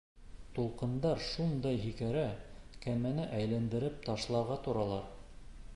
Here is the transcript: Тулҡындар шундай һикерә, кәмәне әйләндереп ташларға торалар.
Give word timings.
Тулҡындар 0.53 1.21
шундай 1.25 1.77
һикерә, 1.83 2.25
кәмәне 2.87 3.27
әйләндереп 3.41 4.03
ташларға 4.09 4.59
торалар. 4.69 5.11